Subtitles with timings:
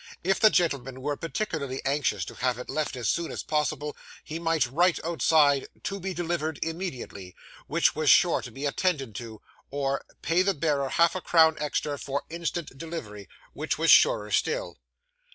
[0.23, 4.39] If the gentleman were particularly anxious to have it left as soon as possible, he
[4.39, 7.35] might write outside, 'To be delivered immediately,'
[7.67, 11.99] which was sure to be attended to; or 'Pay the bearer half a crown extra
[11.99, 14.79] for instant delivery,' which was surer still.